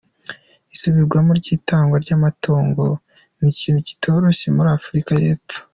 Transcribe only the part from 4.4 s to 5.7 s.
muri Afrika y’epfo.